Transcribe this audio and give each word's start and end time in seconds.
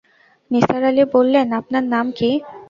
নিসার 0.51 0.81
আলি 0.89 1.03
বললেন, 1.15 1.47
আপনার 1.59 1.83
নাম 1.93 2.05
কি? 2.17 2.29